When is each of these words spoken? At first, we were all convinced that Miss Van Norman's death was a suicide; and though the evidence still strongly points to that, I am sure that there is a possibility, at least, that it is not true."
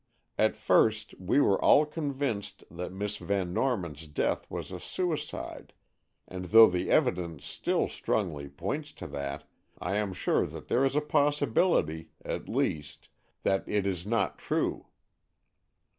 At 0.35 0.55
first, 0.55 1.13
we 1.19 1.39
were 1.39 1.63
all 1.63 1.85
convinced 1.85 2.63
that 2.71 2.91
Miss 2.91 3.17
Van 3.17 3.53
Norman's 3.53 4.07
death 4.07 4.49
was 4.49 4.71
a 4.71 4.79
suicide; 4.79 5.73
and 6.27 6.45
though 6.45 6.65
the 6.67 6.89
evidence 6.89 7.45
still 7.45 7.87
strongly 7.87 8.49
points 8.49 8.93
to 8.93 9.05
that, 9.09 9.43
I 9.77 9.97
am 9.97 10.13
sure 10.13 10.47
that 10.47 10.69
there 10.69 10.83
is 10.83 10.95
a 10.95 11.01
possibility, 11.01 12.09
at 12.25 12.49
least, 12.49 13.09
that 13.43 13.63
it 13.69 13.85
is 13.85 14.03
not 14.03 14.39
true." 14.39 14.87